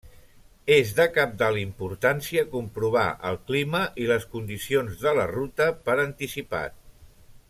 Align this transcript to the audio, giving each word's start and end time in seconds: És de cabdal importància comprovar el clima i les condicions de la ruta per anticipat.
És 0.75 0.93
de 0.99 1.05
cabdal 1.17 1.59
importància 1.63 2.45
comprovar 2.55 3.05
el 3.31 3.37
clima 3.51 3.83
i 4.05 4.09
les 4.13 4.27
condicions 4.35 5.05
de 5.07 5.15
la 5.21 5.29
ruta 5.37 5.69
per 5.87 5.99
anticipat. 6.07 6.79